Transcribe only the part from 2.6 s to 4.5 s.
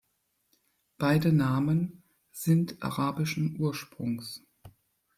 arabischen Ursprungs.